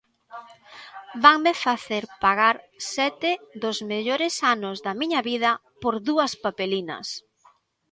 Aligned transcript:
Vanme 1.23 1.53
facer 1.65 2.03
pagar 2.23 2.55
sete 2.95 3.31
dos 3.63 3.77
mellores 3.91 4.35
anos 4.55 4.77
da 4.85 4.93
miña 4.99 5.21
vida 5.29 5.51
por 5.81 5.95
dúas 6.09 6.31
papelinas! 6.45 7.07